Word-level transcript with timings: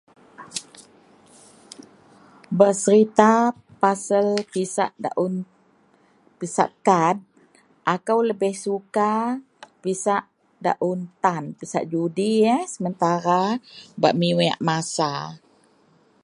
bak 2.57 2.73
serita 2.83 3.33
pasal 3.81 4.27
pisak 4.53 4.91
daun, 5.05 5.33
pisak 6.39 6.69
tan, 6.85 7.15
akou 7.93 8.19
lebih 8.29 8.53
suka 8.65 9.13
pisak 9.83 10.23
daun 10.65 10.99
tan 11.23 11.43
pisak 11.59 11.83
judi 11.91 12.31
yeh 12.45 12.61
sementara 12.73 13.43
bak 14.01 14.17
miweak 14.21 14.57
masa 14.69 15.11